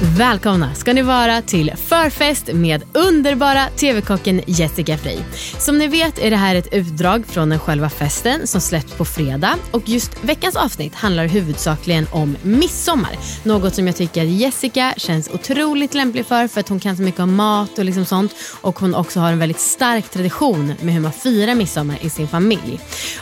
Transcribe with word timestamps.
Välkomna 0.00 0.74
ska 0.74 0.92
ni 0.92 1.02
vara 1.02 1.42
till 1.42 1.72
förfest 1.76 2.52
med 2.52 2.82
underbara 2.92 3.66
TV-kocken 3.68 4.40
Jessica 4.46 4.98
Frey. 4.98 5.18
Som 5.58 5.78
ni 5.78 5.86
vet 5.86 6.18
är 6.18 6.30
det 6.30 6.36
här 6.36 6.54
ett 6.54 6.72
utdrag 6.72 7.26
från 7.26 7.48
den 7.48 7.58
själva 7.58 7.88
festen 7.88 8.46
som 8.46 8.60
släpps 8.60 8.92
på 8.92 9.04
fredag 9.04 9.58
och 9.70 9.88
just 9.88 10.24
veckans 10.24 10.56
avsnitt 10.56 10.94
handlar 10.94 11.26
huvudsakligen 11.26 12.06
om 12.10 12.36
midsommar. 12.42 13.18
Något 13.42 13.74
som 13.74 13.86
jag 13.86 13.96
tycker 13.96 14.24
Jessica 14.24 14.94
känns 14.96 15.28
otroligt 15.28 15.94
lämplig 15.94 16.26
för 16.26 16.48
för 16.48 16.60
att 16.60 16.68
hon 16.68 16.80
kan 16.80 16.96
så 16.96 17.02
mycket 17.02 17.20
om 17.20 17.34
mat 17.34 17.78
och 17.78 17.84
liksom 17.84 18.04
sånt 18.04 18.34
och 18.60 18.78
hon 18.78 18.94
också 18.94 19.20
har 19.20 19.32
en 19.32 19.38
väldigt 19.38 19.60
stark 19.60 20.10
tradition 20.10 20.74
med 20.80 20.94
hur 20.94 21.00
man 21.00 21.12
firar 21.12 21.54
midsommar 21.54 21.98
i 22.00 22.10
sin 22.10 22.28
familj. 22.28 22.80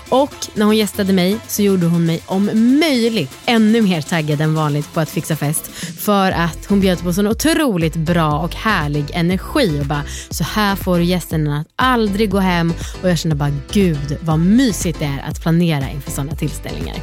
Och 0.09 0.35
när 0.55 0.67
hon 0.67 0.77
gästade 0.77 1.13
mig 1.13 1.39
så 1.49 1.63
gjorde 1.63 1.87
hon 1.87 2.07
mig 2.07 2.23
om 2.27 2.45
möjligt 2.81 3.33
ännu 3.47 3.83
mer 3.83 4.03
taggad 4.03 4.41
än 4.41 4.55
vanligt 4.55 4.95
på 4.95 5.01
att 5.01 5.11
fixa 5.11 5.37
fest 5.37 5.71
för 5.99 6.33
att 6.33 6.64
hon 6.69 6.81
bjöd 6.81 7.03
på 7.03 7.13
sån 7.13 7.27
otroligt 7.27 7.97
bra 7.97 8.39
och 8.39 8.55
härlig 8.55 9.05
energi 9.13 9.81
och 9.81 9.87
bara 9.87 10.03
så 10.31 10.45
här 10.45 10.77
får 10.77 10.99
du 10.99 11.05
gästerna 11.05 11.61
att 11.61 11.67
aldrig 11.77 12.31
gå 12.31 12.39
hem 12.39 12.73
och 13.03 13.11
jag 13.11 13.19
känner 13.19 13.37
bara 13.37 13.53
gud 13.73 14.19
vad 14.21 14.39
mysigt 14.39 14.99
det 14.99 15.05
är 15.05 15.31
att 15.31 15.43
planera 15.43 15.91
inför 15.91 16.11
sådana 16.11 16.37
tillställningar. 16.37 16.97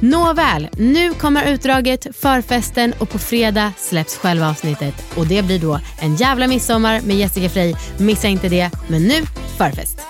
Nåväl, 0.00 0.68
nu 0.72 1.14
kommer 1.14 1.52
utdraget, 1.52 2.06
förfesten 2.16 2.92
och 2.98 3.10
på 3.10 3.18
fredag 3.18 3.72
släpps 3.78 4.16
själva 4.16 4.50
avsnittet 4.50 4.94
och 5.16 5.26
det 5.26 5.44
blir 5.44 5.58
då 5.58 5.80
en 6.00 6.16
jävla 6.16 6.46
midsommar 6.46 7.00
med 7.00 7.16
Jessica 7.16 7.48
Frey. 7.48 7.74
Missa 7.98 8.28
inte 8.28 8.48
det, 8.48 8.70
men 8.88 9.02
nu 9.02 9.22
förfest. 9.58 10.05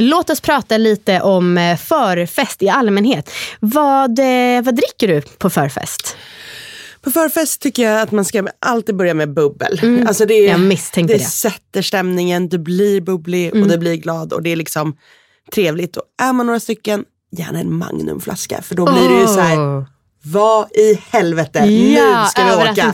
Låt 0.00 0.30
oss 0.30 0.40
prata 0.40 0.76
lite 0.78 1.20
om 1.20 1.58
eh, 1.58 1.76
förfest 1.76 2.62
i 2.62 2.68
allmänhet. 2.68 3.30
Vad, 3.60 4.18
eh, 4.18 4.62
vad 4.62 4.74
dricker 4.76 5.08
du 5.08 5.20
på 5.22 5.50
förfest? 5.50 6.16
På 7.02 7.10
förfest 7.10 7.60
tycker 7.60 7.82
jag 7.82 8.00
att 8.00 8.10
man 8.12 8.24
ska 8.24 8.46
alltid 8.58 8.96
börja 8.96 9.14
med 9.14 9.34
bubbel. 9.34 10.04
Alltså 10.08 10.26
det, 10.26 10.34
Jag 10.34 10.60
misstänkte 10.60 11.14
det 11.14 11.18
det. 11.18 11.24
sätter 11.24 11.82
stämningen, 11.82 12.48
du 12.48 12.58
blir 12.58 13.00
bubblig 13.00 13.52
och 13.54 13.68
du 13.68 13.78
blir 13.78 13.94
glad 13.96 14.32
och 14.32 14.42
det 14.42 14.50
är 14.50 14.56
liksom 14.56 14.96
trevligt. 15.54 15.96
Och 15.96 16.02
är 16.22 16.32
man 16.32 16.46
några 16.46 16.60
stycken, 16.60 17.04
gärna 17.36 17.60
en 17.60 17.74
magnumflaska 17.74 18.62
för 18.62 18.74
då 18.74 18.92
blir 18.92 19.08
det 19.08 19.20
ju 19.20 19.26
så 19.26 19.40
här, 19.40 19.84
vad 20.22 20.72
i 20.72 21.00
helvete, 21.10 21.58
Ja, 21.58 22.22
nu 22.22 22.28
ska 22.28 22.44
vi 22.44 22.50
åka. 22.70 22.92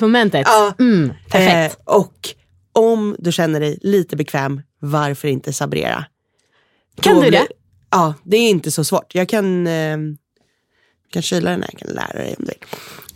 Ja. 0.48 0.74
Mm, 0.78 1.12
perfekt. 1.30 1.80
Eh, 1.88 1.94
och 1.94 2.28
om 2.72 3.16
du 3.18 3.32
känner 3.32 3.60
dig 3.60 3.78
lite 3.82 4.16
bekväm, 4.16 4.62
varför 4.80 5.28
inte 5.28 5.52
sabrera? 5.52 6.04
Kan 7.02 7.20
du 7.20 7.30
det? 7.30 7.46
Ja, 7.90 8.14
det 8.24 8.36
är 8.36 8.50
inte 8.50 8.70
så 8.70 8.84
svårt. 8.84 9.14
Jag 9.14 9.28
kan, 9.28 9.66
eh, 9.66 9.96
kan 11.12 11.22
kyla 11.22 11.50
den 11.50 11.62
här, 11.62 11.70
jag 11.72 11.80
kan 11.80 11.94
lära 11.94 12.12
dig 12.24 12.34
om 12.38 12.44
vill. 12.44 12.56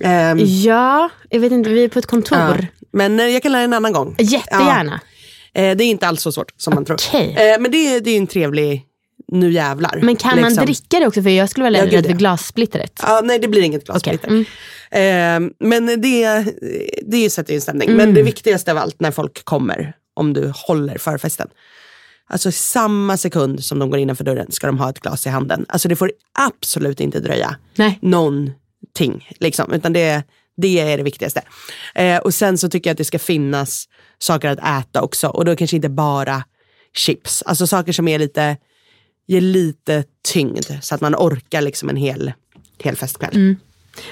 Ehm, 0.08 0.38
Ja, 0.42 1.10
jag 1.30 1.40
vet 1.40 1.52
inte, 1.52 1.70
vi 1.70 1.84
är 1.84 1.88
på 1.88 1.98
ett 1.98 2.06
kontor. 2.06 2.38
Ja. 2.38 2.56
Men 2.92 3.20
eh, 3.20 3.26
jag 3.26 3.42
kan 3.42 3.52
lära 3.52 3.62
en 3.62 3.72
annan 3.72 3.92
gång. 3.92 4.16
Jättegärna. 4.18 5.00
Ja. 5.52 5.60
Eh, 5.62 5.76
det 5.76 5.84
är 5.84 5.86
inte 5.90 6.06
alls 6.08 6.22
så 6.22 6.32
svårt 6.32 6.52
som 6.56 6.74
man 6.74 6.84
tror. 6.84 6.96
Okej. 7.08 7.36
Eh, 7.38 7.60
men 7.60 7.70
det, 7.70 7.94
är- 7.94 8.00
det 8.00 8.10
är 8.10 8.18
en 8.18 8.26
trevlig, 8.26 8.84
nu 9.32 9.52
jävlar. 9.52 9.98
Men 10.02 10.16
kan 10.16 10.40
man 10.40 10.48
liksom. 10.50 10.64
dricka 10.66 10.98
det 11.00 11.06
också? 11.06 11.22
För 11.22 11.30
jag 11.30 11.50
skulle 11.50 11.64
vara 11.64 11.76
Ja, 11.76 11.84
rädd 11.84 11.90
gud, 11.90 12.04
för 12.04 12.10
ja. 12.12 12.16
glassplittret. 12.16 13.00
Ja, 13.02 13.20
nej, 13.24 13.38
det 13.38 13.48
blir 13.48 13.62
inget 13.62 13.84
glas 13.86 13.96
Okej, 13.96 14.14
okay. 14.14 14.44
mm. 14.90 15.46
eh, 15.46 15.52
Men 15.68 16.00
det, 16.00 16.44
det 17.06 17.30
sätter 17.30 17.52
ju 17.52 17.54
en 17.56 17.60
stämning. 17.60 17.92
Men 17.96 18.14
det 18.14 18.22
viktigaste 18.22 18.72
av 18.72 18.78
allt 18.78 19.00
när 19.00 19.10
folk 19.10 19.44
kommer, 19.44 19.92
om 20.14 20.32
du 20.32 20.52
håller 20.54 20.98
förfesten. 20.98 21.48
Alltså 22.30 22.52
samma 22.52 23.16
sekund 23.16 23.64
som 23.64 23.78
de 23.78 23.90
går 23.90 23.98
innanför 23.98 24.24
dörren 24.24 24.52
ska 24.52 24.66
de 24.66 24.78
ha 24.78 24.90
ett 24.90 25.00
glas 25.00 25.26
i 25.26 25.28
handen. 25.28 25.66
Alltså 25.68 25.88
det 25.88 25.96
får 25.96 26.12
absolut 26.38 27.00
inte 27.00 27.20
dröja 27.20 27.56
Nej. 27.74 27.98
någonting. 28.02 29.28
Liksom, 29.38 29.72
utan 29.72 29.92
det, 29.92 30.22
det 30.56 30.80
är 30.80 30.96
det 30.96 31.02
viktigaste. 31.02 31.42
Eh, 31.94 32.18
och 32.18 32.34
sen 32.34 32.58
så 32.58 32.68
tycker 32.68 32.90
jag 32.90 32.94
att 32.94 32.98
det 32.98 33.04
ska 33.04 33.18
finnas 33.18 33.88
saker 34.18 34.48
att 34.48 34.58
äta 34.58 35.02
också. 35.02 35.28
Och 35.28 35.44
då 35.44 35.56
kanske 35.56 35.76
inte 35.76 35.88
bara 35.88 36.44
chips. 36.96 37.42
Alltså 37.42 37.66
saker 37.66 37.92
som 37.92 38.08
är 38.08 38.18
lite, 38.18 38.56
ger 39.26 39.40
lite 39.40 40.04
tyngd. 40.28 40.66
Så 40.82 40.94
att 40.94 41.00
man 41.00 41.14
orkar 41.14 41.60
liksom 41.60 41.88
en 41.88 41.96
hel, 41.96 42.32
hel 42.78 42.96
festkväll. 42.96 43.56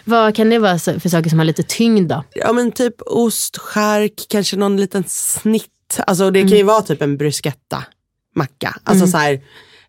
Vad 0.05 0.37
kan 0.37 0.51
det 0.51 0.59
vara 0.59 0.79
för 0.79 1.09
saker 1.09 1.31
som 1.31 1.39
har 1.39 1.47
lite 1.47 1.63
tyngd 1.63 2.09
då? 2.09 2.25
Ja 2.35 2.53
men 2.53 2.73
typ 2.73 2.95
ost, 3.07 3.57
skärk, 3.57 4.27
kanske 4.29 4.57
någon 4.57 4.77
liten 4.77 5.05
snitt. 5.07 6.01
Alltså 6.07 6.31
det 6.31 6.41
kan 6.41 6.59
ju 6.59 6.63
vara 6.63 6.83
typ 6.83 7.03
en 7.03 7.17
bruschetta 7.17 7.85
macka. 8.39 8.77
Alltså 8.85 9.07
så 9.07 9.17
här, 9.17 9.41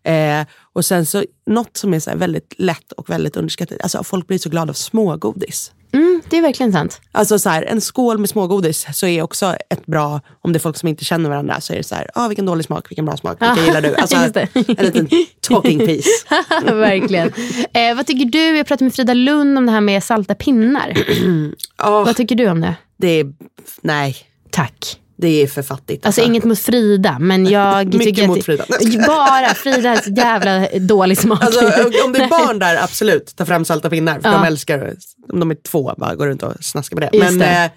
eh, 0.02 0.46
och 0.72 0.84
sen 0.84 1.06
så 1.06 1.24
något 1.46 1.76
som 1.76 1.94
är 1.94 2.00
så 2.00 2.16
väldigt 2.16 2.54
lätt 2.58 2.92
och 2.92 3.10
väldigt 3.10 3.36
underskattat. 3.36 3.80
Alltså 3.82 4.04
folk 4.04 4.26
blir 4.26 4.38
så 4.38 4.48
glada 4.48 4.70
av 4.70 4.74
smågodis. 4.74 5.72
Mm, 5.92 6.22
det 6.28 6.38
är 6.38 6.42
verkligen 6.42 6.72
sant. 6.72 7.00
Alltså 7.12 7.38
så 7.38 7.48
här, 7.48 7.62
en 7.62 7.80
skål 7.80 8.18
med 8.18 8.28
smågodis 8.28 8.86
så 8.92 9.06
är 9.06 9.22
också 9.22 9.56
ett 9.70 9.86
bra, 9.86 10.20
om 10.40 10.52
det 10.52 10.56
är 10.56 10.60
folk 10.60 10.76
som 10.76 10.88
inte 10.88 11.04
känner 11.04 11.30
varandra 11.30 11.60
så 11.60 11.72
är 11.72 11.76
det 11.76 11.82
så 11.84 11.94
här, 11.94 12.10
ah, 12.14 12.28
vilken 12.28 12.46
dålig 12.46 12.64
smak, 12.64 12.90
vilken 12.90 13.04
bra 13.04 13.16
smak, 13.16 13.42
vilka 13.42 13.64
gillar 13.66 13.82
du? 13.82 13.94
Alltså 13.98 14.16
en 14.16 14.86
liten 14.86 15.08
talking 15.40 15.78
piece. 15.78 16.26
verkligen. 16.64 17.32
Eh, 17.72 17.96
vad 17.96 18.06
tycker 18.06 18.24
du? 18.24 18.56
Jag 18.56 18.66
pratade 18.66 18.84
med 18.84 18.94
Frida 18.94 19.14
Lund 19.14 19.58
om 19.58 19.66
det 19.66 19.72
här 19.72 19.80
med 19.80 20.04
salta 20.04 20.34
pinnar. 20.34 20.94
Ja, 21.76 22.04
vad 22.04 22.16
tycker 22.16 22.34
du 22.34 22.50
om 22.50 22.60
det? 22.60 22.74
det 22.96 23.08
är, 23.08 23.32
nej, 23.80 24.16
Tack. 24.50 25.00
Det 25.20 25.42
är 25.42 25.46
för 25.46 25.62
fattigt. 25.62 26.06
Alltså 26.06 26.20
inget 26.20 26.44
mot 26.44 26.58
Frida, 26.58 27.16
men 27.20 27.46
jag 27.46 27.86
Mycket 27.94 28.02
tycker 28.02 28.26
mot 28.26 28.38
att 28.38 28.44
Frida. 28.44 28.64
Bara 29.06 29.54
Fridas 29.54 30.06
jävla 30.16 30.68
dålig 30.78 31.18
smak. 31.18 31.42
Alltså, 31.44 31.60
om 32.04 32.12
det 32.12 32.18
är 32.22 32.28
barn 32.28 32.58
där, 32.58 32.82
absolut, 32.82 33.36
ta 33.36 33.46
fram 33.46 33.64
salta 33.64 33.90
pinnar. 33.90 34.20
För 34.20 34.28
Ja. 34.28 34.34
de 34.38 34.44
älskar, 34.46 34.94
om 35.32 35.40
de 35.40 35.50
är 35.50 35.54
två, 35.54 35.94
bara 35.98 36.14
går 36.14 36.26
runt 36.26 36.42
och 36.42 36.52
snaskar 36.60 36.96
med 36.96 37.08
det. 37.12 37.16
Just 37.18 37.30
Men 37.30 37.38
det. 37.38 37.64
Eh, 37.64 37.70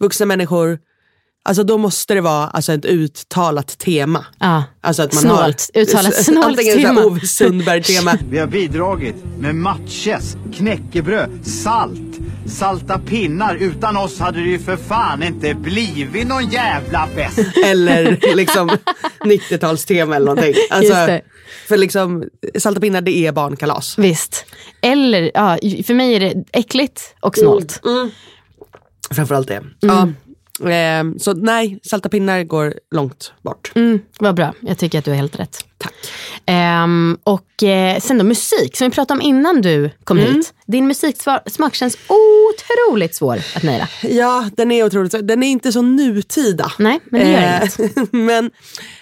vuxna 0.00 0.26
människor, 0.26 0.78
alltså 1.44 1.62
då 1.64 1.78
måste 1.78 2.14
det 2.14 2.20
vara 2.20 2.48
alltså, 2.48 2.72
ett 2.72 2.84
uttalat 2.84 3.78
tema. 3.78 4.26
ja. 4.38 4.64
Alltså 4.80 5.02
att 5.02 5.12
man 5.14 5.22
Snålt. 5.22 5.70
har, 5.74 5.80
Uttalat 5.82 6.24
snålt 6.24 6.58
tema. 6.58 7.04
Ove 7.04 7.20
Sundberg-tema. 7.26 8.18
Vi 8.30 8.38
har 8.38 8.46
bidragit 8.46 9.14
med 9.38 9.54
matches, 9.54 10.36
knäckebröd, 10.54 11.30
salt, 11.46 12.18
salta 12.46 12.98
pinnar. 12.98 13.56
Utan 13.56 13.96
oss 13.96 14.18
hade 14.18 14.38
det 14.38 14.48
ju 14.48 14.58
för 14.58 14.76
fan 14.76 15.22
inte 15.22 15.54
blivit 15.54 16.26
någon 16.26 16.50
jävla 16.50 17.06
fest. 17.06 17.38
eller 17.64 18.34
liksom 18.36 18.70
90-talstema 19.20 20.16
eller 20.16 20.26
någonting. 20.26 20.54
Alltså, 20.70 20.92
Just 20.92 21.06
det. 21.06 21.22
För 21.68 21.76
liksom, 21.76 22.24
salta 22.58 22.80
pinnar 22.80 23.00
det 23.00 23.26
är 23.26 23.32
barnkalas. 23.32 23.98
Visst. 23.98 24.44
Eller, 24.80 25.30
ja, 25.34 25.58
för 25.86 25.94
mig 25.94 26.14
är 26.14 26.20
det 26.20 26.44
äckligt 26.52 27.14
och 27.20 27.36
snålt. 27.36 27.80
Framförallt 29.10 29.48
det. 29.48 29.54
Mm. 29.56 29.72
Ja. 29.80 30.08
Eh, 30.68 31.04
så 31.18 31.32
nej, 31.32 31.80
salta 31.82 32.08
pinnar 32.08 32.42
går 32.44 32.74
långt 32.90 33.32
bort. 33.42 33.72
Mm, 33.74 34.00
vad 34.18 34.34
bra, 34.34 34.54
jag 34.60 34.78
tycker 34.78 34.98
att 34.98 35.04
du 35.04 35.10
har 35.10 35.16
helt 35.16 35.38
rätt. 35.38 35.64
Tack. 35.78 35.94
Ehm, 36.46 37.18
och 37.24 37.62
eh, 37.62 38.00
sen 38.00 38.18
då 38.18 38.24
musik, 38.24 38.76
som 38.76 38.88
vi 38.88 38.94
pratade 38.94 39.20
om 39.20 39.26
innan 39.26 39.60
du 39.62 39.90
kom 40.04 40.18
Mm. 40.18 40.34
hit. 40.34 40.54
Din 40.66 40.86
musiksmak 40.86 41.74
känns 41.74 41.96
otroligt 42.08 43.14
svår 43.14 43.38
att 43.56 43.62
naila. 43.62 43.88
Ja, 44.02 44.50
den 44.56 44.72
är 44.72 44.84
otroligt 44.84 45.28
Den 45.28 45.42
är 45.42 45.48
inte 45.50 45.72
så 45.72 45.82
nutida. 45.82 46.72
Nej, 46.78 47.00
men 47.04 47.20
det 47.20 47.30
gör 47.32 47.86
Eh, 47.98 48.04
Men 48.10 48.50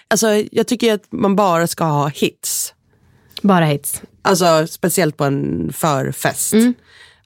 alltså, 0.09 0.27
jag 0.53 0.67
tycker 0.67 0.95
att 0.95 1.05
man 1.13 1.37
bara 1.37 1.67
ska 1.67 1.85
ha 1.85 2.09
hits. 2.09 2.75
Bara 3.43 3.65
hits. 3.65 4.03
Alltså 4.23 4.67
speciellt 4.67 5.17
på 5.17 5.25
en 5.25 5.73
förfest. 5.73 6.55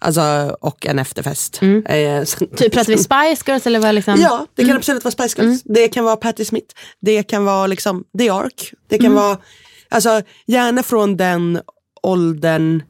Alltså, 0.04 0.56
och 0.60 0.86
en 0.86 0.98
efterfest. 0.98 1.60
Eh, 1.86 2.24
så- 2.24 2.46
Typ, 2.46 2.72
pratar 2.72 2.92
vi 2.92 2.98
Spice 2.98 3.50
Girls 3.50 3.66
eller 3.66 3.78
vad 3.80 3.94
liksom? 3.94 4.20
Ja, 4.20 4.46
det 4.54 4.64
kan 4.64 4.76
absolut 4.76 5.04
vara 5.04 5.12
Spice 5.12 5.42
Girls. 5.42 5.62
Det 5.64 5.88
kan 5.88 6.04
vara 6.04 6.16
Patti 6.16 6.44
Smith. 6.44 6.74
Det 7.00 7.22
kan 7.22 7.44
vara 7.44 7.66
liksom 7.66 8.04
The 8.18 8.28
Ark. 8.30 8.72
Det 8.88 8.98
kan 8.98 9.14
vara, 9.14 9.38
alltså 9.88 10.22
gärna 10.46 10.82
från 10.82 11.16
den 11.16 11.60
åldern. 12.02 12.82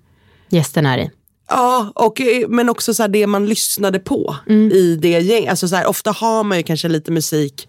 Gästen 0.50 0.86
är 0.86 0.98
i. 0.98 1.10
Ja, 1.48 1.92
och, 1.94 2.20
men 2.48 2.68
också 2.68 2.94
så 2.94 3.02
här 3.02 3.08
det 3.08 3.26
man 3.26 3.46
lyssnade 3.46 3.98
på 3.98 4.36
i 4.72 4.96
det 4.96 5.08
gäng. 5.20 5.48
Alltså 5.48 5.68
så 5.68 5.76
här, 5.76 5.86
ofta 5.86 6.10
har 6.10 6.44
man 6.44 6.56
ju 6.58 6.62
kanske 6.64 6.88
lite 6.88 7.12
musik 7.12 7.68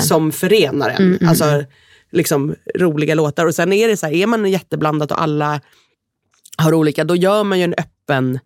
som 0.00 0.32
förenar 0.32 0.90
en. 0.90 1.18
alltså 1.28 1.64
liksom 2.12 2.54
roliga 2.78 3.14
låtar. 3.14 3.46
Och 3.46 3.54
sen 3.54 3.72
är 3.72 3.88
det 3.88 3.96
så 3.96 4.06
här, 4.06 4.12
är 4.12 4.26
man 4.26 4.50
jätteblandat 4.50 5.10
och 5.10 5.22
alla 5.22 5.60
har 6.56 6.74
olika, 6.74 7.04
då 7.04 7.16
gör 7.16 7.44
man 7.44 7.58
ju 7.58 7.64
en 7.64 7.74
öppen 7.74 8.38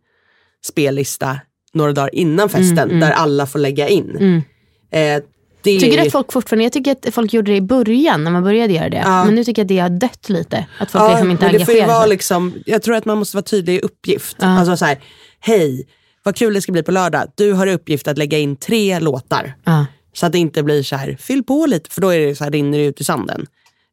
spellista 0.67 1.41
några 1.73 1.93
dagar 1.93 2.15
innan 2.15 2.49
festen 2.49 3.01
där 3.01 3.11
alla 3.11 3.47
får 3.47 3.59
lägga 3.59 3.89
in. 3.89 4.43
Eh, 4.91 5.23
det 5.63 5.81
Tycker 5.81 6.07
att 6.07 6.13
folk 6.13 6.33
fortfarande, 6.33 6.65
jag 6.65 6.73
tycker 6.73 6.93
att 6.93 7.15
folk 7.15 7.33
gjorde 7.33 7.51
det 7.51 7.57
i 7.57 7.61
början 7.61 8.25
när 8.25 8.31
man 8.31 8.43
började 8.43 8.73
göra 8.73 8.89
det. 8.89 9.03
Ja. 9.05 9.25
Men 9.25 9.35
nu 9.35 9.45
tycker 9.45 9.63
jag 9.63 9.65
att 9.65 9.69
det 9.69 9.79
har 9.79 9.89
dött 9.89 10.29
lite. 10.29 10.67
Att 10.79 10.91
folk 10.91 11.05
Ja, 11.05 11.09
liksom 11.09 11.31
inte 11.31 11.45
men 11.45 11.53
det 11.59 11.65
får 11.65 11.75
ju 11.75 11.87
vara 11.87 12.07
liksom, 12.07 12.55
jag 12.67 12.83
tror 12.83 12.95
att 12.95 13.05
man 13.05 13.19
måste 13.19 13.37
vara 13.37 13.45
tydlig 13.45 13.75
i 13.75 13.81
uppgift. 13.81 14.37
Alltså 14.41 14.77
så 14.77 14.85
här, 14.85 14.99
hej, 15.41 15.87
vad 16.23 16.37
kul 16.37 16.55
det 16.55 16.63
ska 16.63 16.73
bli 16.73 16.83
på 16.83 16.93
lördag. 16.93 17.33
Du 17.35 17.53
har 17.53 17.67
i 17.67 17.75
uppgift 17.75 18.09
att 18.09 18.19
lägga 18.19 18.39
in 18.39 18.57
tre 18.57 19.01
låtar. 19.01 19.55
Ja. 19.65 19.87
Så 20.13 20.27
att 20.27 20.33
det 20.33 20.39
inte 20.39 20.63
blir 20.63 20.83
så 20.83 20.97
här, 20.97 21.17
fyll 21.21 21.43
på 21.43 21.67
lite, 21.67 21.91
för 21.91 22.01
då 22.01 22.09
är 22.09 22.19
det 22.19 22.35
så 22.35 22.45
här, 22.45 22.51
rinner 22.51 22.79
det 22.79 22.85
ut 22.85 23.01
i 23.01 23.05
sanden. 23.05 23.47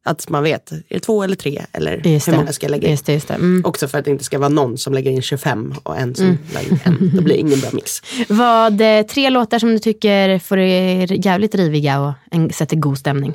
Att 0.06 0.28
man 0.28 0.42
vet, 0.42 0.72
är 0.72 0.82
det 0.88 1.00
två 1.00 1.22
eller 1.22 1.36
tre? 1.36 1.64
Eller 1.72 2.06
Just 2.06 2.28
hur 2.28 2.32
det. 2.32 2.38
många 2.38 2.52
ska 2.52 2.66
jag 2.66 2.70
lägga 2.70 2.86
in? 2.86 2.90
Just 2.90 3.06
det, 3.06 3.12
just 3.12 3.28
det. 3.28 3.34
Mm. 3.34 3.62
Också 3.64 3.88
för 3.88 3.98
att 3.98 4.04
det 4.04 4.10
inte 4.10 4.24
ska 4.24 4.38
vara 4.38 4.48
någon 4.48 4.78
som 4.78 4.94
lägger 4.94 5.10
in 5.10 5.22
25 5.22 5.74
och 5.82 5.98
en 5.98 6.14
som 6.14 6.38
lägger 6.54 6.70
in 6.72 6.78
en. 6.84 7.10
Då 7.16 7.22
blir 7.22 7.34
det 7.34 7.40
ingen 7.40 7.60
bra 7.60 7.70
mix. 7.72 8.02
Vad 8.28 8.80
eh, 8.80 9.02
tre 9.02 9.30
låtar 9.30 9.58
som 9.58 9.68
du 9.70 9.78
tycker 9.78 10.38
får 10.38 10.58
er 10.58 11.26
jävligt 11.26 11.54
riviga 11.54 12.00
och 12.00 12.12
en, 12.30 12.52
sätter 12.52 12.76
god 12.76 12.98
stämning? 12.98 13.34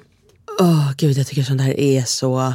Åh 0.60 0.92
gud, 0.98 1.18
jag 1.18 1.28
tycker 1.28 1.44
sånt 1.44 1.62
här 1.62 1.80
är 1.80 2.02
så... 2.02 2.54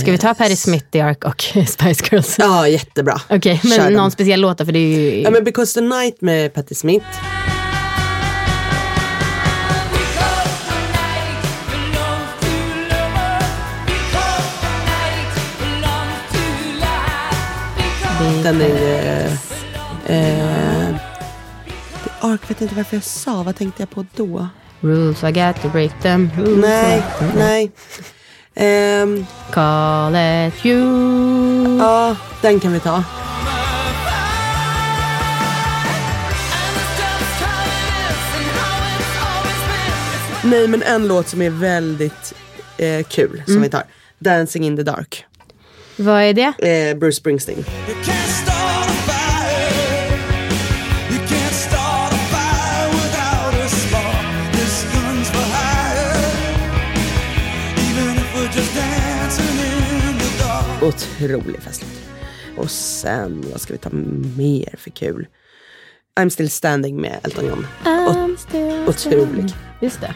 Ska 0.00 0.12
vi 0.12 0.18
ta 0.18 0.34
Patti 0.34 0.56
Smith, 0.56 0.86
The 0.90 1.00
Ark 1.00 1.24
och 1.24 1.42
Spice 1.68 2.04
Girls? 2.10 2.36
Ja, 2.38 2.68
jättebra. 2.68 3.20
Okej, 3.28 3.60
Kör 3.62 3.68
men 3.68 3.92
någon 3.92 4.10
speciell 4.10 4.40
låt 4.40 4.58
då? 4.58 4.64
För 4.64 4.72
det 4.72 4.78
är 4.78 5.00
ju... 5.00 5.22
Ja, 5.22 5.30
men 5.30 5.44
Because 5.44 5.80
the 5.80 5.86
Night 5.86 6.20
med 6.20 6.54
Patti 6.54 6.74
Smith. 6.74 7.06
Den 18.46 18.60
är... 18.60 19.26
Eh, 20.06 20.88
eh, 20.88 20.96
Ark 22.20 22.50
vet 22.50 22.60
inte 22.60 22.74
varför 22.74 22.96
jag 22.96 23.04
sa. 23.04 23.42
Vad 23.42 23.56
tänkte 23.56 23.82
jag 23.82 23.90
på 23.90 24.06
då? 24.16 24.48
Rules 24.80 25.24
I 25.24 25.32
got 25.32 25.62
to 25.62 25.68
break 25.68 26.02
them. 26.02 26.30
Rules 26.36 26.58
Nej, 26.58 27.02
nej. 27.36 27.72
Ehm, 28.54 29.26
Call 29.50 30.14
it 30.14 30.66
you. 30.66 31.78
ja, 31.78 32.16
den 32.42 32.60
kan 32.60 32.72
vi 32.72 32.80
ta. 32.80 33.04
Nej, 40.44 40.68
men 40.68 40.82
en 40.82 41.08
låt 41.08 41.28
som 41.28 41.42
är 41.42 41.50
väldigt 41.50 42.34
eh, 42.78 43.02
kul 43.02 43.42
som 43.46 43.62
vi 43.62 43.68
tar. 43.68 43.82
Dancing 44.18 44.64
in 44.64 44.76
the 44.76 44.82
dark. 44.82 45.24
Vad 45.96 46.22
är 46.22 46.34
det? 46.34 46.68
Eh, 46.68 46.98
Bruce 46.98 47.16
Springsteen. 47.16 47.64
Otrolig 60.88 61.62
festlåt. 61.62 61.90
Och 62.56 62.70
sen, 62.70 63.44
vad 63.52 63.60
ska 63.60 63.72
vi 63.72 63.78
ta 63.78 63.90
mer 64.36 64.74
för 64.78 64.90
kul? 64.90 65.26
I'm 66.20 66.28
still 66.28 66.50
standing 66.50 67.00
med 67.00 67.20
Elton 67.22 67.46
John. 67.46 67.66
I'm 67.84 68.36
still 68.36 68.84
otrolig. 68.88 69.54
Just 69.80 70.00
det. 70.00 70.14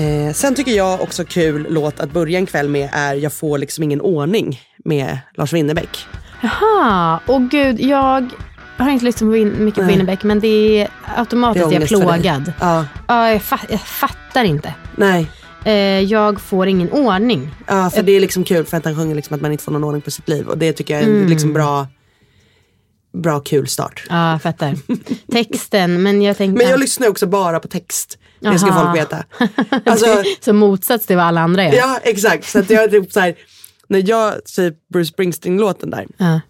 Eh, 0.00 0.32
sen 0.32 0.54
tycker 0.54 0.72
jag 0.72 1.00
också 1.00 1.24
kul 1.24 1.66
låt 1.70 2.00
att 2.00 2.12
börja 2.12 2.38
en 2.38 2.46
kväll 2.46 2.68
med 2.68 2.88
är 2.92 3.14
Jag 3.14 3.32
får 3.32 3.58
liksom 3.58 3.84
ingen 3.84 4.00
ordning 4.00 4.60
med 4.84 5.18
Lars 5.34 5.52
Winnerbäck. 5.52 6.06
Jaha, 6.42 7.20
och 7.26 7.42
gud, 7.50 7.80
jag 7.80 8.28
har 8.76 8.90
inte 8.90 9.04
lyssnat 9.04 9.20
på 9.20 9.26
mycket 9.62 9.80
på. 9.84 9.86
Winnerbäck 9.90 10.22
men 10.22 10.40
det 10.40 10.80
är 10.82 10.88
automatiskt 11.16 11.68
Det 11.70 11.76
är 11.76 11.80
jag 11.80 11.88
plågad. 11.88 12.52
Ja, 12.60 12.84
Ja, 13.08 13.30
jag, 13.30 13.40
fa- 13.40 13.66
jag 13.68 13.80
fattar 13.80 14.44
inte. 14.44 14.74
nej. 14.96 15.30
Eh, 15.64 15.72
jag 16.00 16.40
får 16.40 16.66
ingen 16.66 16.90
ordning. 16.92 17.50
Ja, 17.66 17.90
för 17.90 18.02
det 18.02 18.12
är 18.12 18.20
liksom 18.20 18.44
kul 18.44 18.64
för 18.64 18.76
att 18.76 18.84
han 18.84 18.96
sjunger 18.96 19.14
liksom 19.14 19.34
att 19.36 19.40
man 19.42 19.52
inte 19.52 19.64
får 19.64 19.72
någon 19.72 19.84
ordning 19.84 20.02
på 20.02 20.10
sitt 20.10 20.28
liv. 20.28 20.48
Och 20.48 20.58
det 20.58 20.72
tycker 20.72 20.94
jag 20.94 21.02
är 21.02 21.06
en 21.06 21.16
Mm. 21.16 21.28
liksom 21.28 21.52
bra, 21.52 21.86
bra 23.12 23.40
kul 23.40 23.68
start. 23.68 24.06
Ja, 24.08 24.38
fattar. 24.42 24.74
Texten, 25.32 26.02
men 26.02 26.22
jag 26.22 26.36
tänkte... 26.36 26.58
Men 26.58 26.70
jag 26.70 26.80
lyssnar 26.80 27.08
också 27.08 27.26
bara 27.26 27.60
på 27.60 27.68
text. 27.68 28.18
Det 28.40 28.58
ska 28.58 28.68
Aha. 28.70 28.84
folk 28.84 29.00
veta. 29.00 29.24
Alltså, 29.90 30.06
Så 30.40 30.52
motsats 30.52 31.06
till 31.06 31.16
vad 31.16 31.24
alla 31.24 31.40
andra 31.40 31.64
gör. 31.64 31.72
ja, 31.72 32.00
exakt. 32.02 32.48
Så 32.48 32.58
att 32.58 32.70
jag 32.70 32.90
typ 32.90 33.12
så 33.12 33.20
här, 33.20 33.34
när 33.88 34.08
jag, 34.08 34.44
typ 34.44 34.88
Bruce 34.92 35.12
Springsteen-låten 35.12 35.90
där. 35.90 36.06
Ja. 36.16 36.40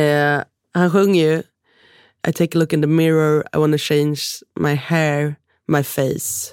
Eh, 0.00 0.40
han 0.74 0.90
sjunger 0.90 1.26
ju 1.32 1.42
I 2.28 2.32
take 2.32 2.58
a 2.58 2.60
look 2.60 2.72
in 2.72 2.80
the 2.82 2.86
mirror, 2.88 3.44
I 3.54 3.58
wanna 3.58 3.78
change 3.78 4.20
my 4.60 4.74
hair, 4.74 5.34
my 5.68 5.82
face, 5.82 6.52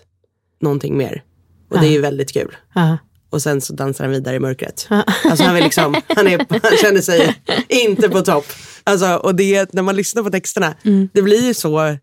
någonting 0.61 0.97
mer. 0.97 1.23
Och 1.69 1.79
det 1.79 1.87
är 1.87 1.91
ju 1.91 2.01
väldigt 2.01 2.33
kul. 2.33 2.55
Ja. 2.75 2.97
Och 3.29 3.41
sen 3.41 3.61
så 3.61 3.73
dansar 3.73 4.03
han 4.03 4.11
vidare 4.13 4.35
i 4.35 4.39
mörkret. 4.39 4.87
Alltså 4.89 5.43
han, 5.43 5.55
vill 5.55 5.63
liksom, 5.63 5.95
han, 6.07 6.27
är, 6.27 6.45
han 6.49 6.77
känner 6.81 7.01
sig 7.01 7.35
inte 7.69 8.09
på 8.09 8.21
topp. 8.21 8.45
Alltså, 8.83 9.15
och 9.15 9.35
det, 9.35 9.73
när 9.73 9.81
man 9.81 9.95
lyssnar 9.95 10.23
på 10.23 10.29
texterna, 10.29 10.75
det 11.13 11.21
blir 11.21 11.47
ju 11.47 11.53
så 11.53 11.97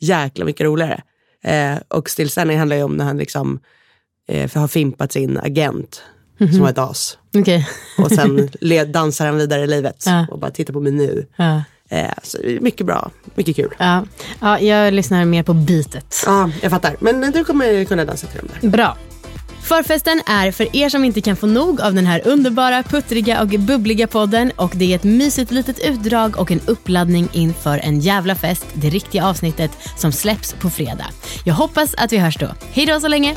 jäkla 0.00 0.44
mycket 0.44 0.64
roligare. 0.64 1.02
Eh, 1.44 1.78
och 1.88 2.10
Still 2.10 2.30
Standing 2.30 2.58
handlar 2.58 2.76
ju 2.76 2.82
om 2.82 2.96
när 2.96 3.04
han 3.04 3.18
liksom 3.18 3.60
eh, 4.28 4.50
har 4.54 4.68
fimpat 4.68 5.12
sin 5.12 5.38
agent 5.38 6.02
som 6.38 6.60
var 6.60 6.70
ett 6.70 6.78
as. 6.78 7.18
Okej. 7.38 7.68
Och 7.98 8.10
sen 8.12 8.48
led, 8.60 8.88
dansar 8.88 9.26
han 9.26 9.36
vidare 9.36 9.62
i 9.62 9.66
livet 9.66 10.02
Ja. 10.06 10.26
och 10.30 10.38
bara 10.38 10.50
tittar 10.50 10.72
på 10.72 10.80
mig 10.80 10.92
nu. 10.92 11.26
Eh, 11.90 12.10
så 12.22 12.38
mycket 12.60 12.86
bra, 12.86 13.10
mycket 13.34 13.56
kul. 13.56 13.74
Ja. 13.78 14.04
ja, 14.40 14.60
jag 14.60 14.94
lyssnar 14.94 15.24
mer 15.24 15.42
på 15.42 15.54
beatet. 15.54 16.22
Ja, 16.26 16.50
jag 16.62 16.70
fattar. 16.70 16.96
Men 17.00 17.32
du 17.32 17.44
kommer 17.44 17.84
kunna 17.84 18.04
dansa 18.04 18.26
till 18.26 18.38
dem 18.38 18.48
där. 18.60 18.68
Bra. 18.68 18.96
Förfesten 19.62 20.20
är 20.26 20.50
för 20.50 20.76
er 20.76 20.88
som 20.88 21.04
inte 21.04 21.20
kan 21.20 21.36
få 21.36 21.46
nog 21.46 21.80
av 21.80 21.94
den 21.94 22.06
här 22.06 22.22
underbara, 22.24 22.82
puttriga 22.82 23.42
och 23.42 23.48
bubbliga 23.48 24.06
podden 24.06 24.52
och 24.56 24.72
det 24.74 24.92
är 24.92 24.96
ett 24.96 25.04
mysigt 25.04 25.50
litet 25.50 25.78
utdrag 25.78 26.38
och 26.38 26.50
en 26.50 26.60
uppladdning 26.66 27.28
inför 27.32 27.78
en 27.78 28.00
jävla 28.00 28.34
fest, 28.34 28.66
det 28.74 28.88
riktiga 28.88 29.26
avsnittet 29.26 29.70
som 29.96 30.12
släpps 30.12 30.52
på 30.52 30.70
fredag. 30.70 31.06
Jag 31.44 31.54
hoppas 31.54 31.94
att 31.94 32.12
vi 32.12 32.18
hörs 32.18 32.36
då. 32.38 32.48
Hej 32.72 32.86
då 32.86 33.00
så 33.00 33.08
länge! 33.08 33.36